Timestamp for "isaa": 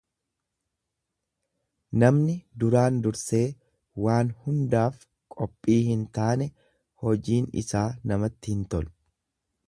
7.63-7.85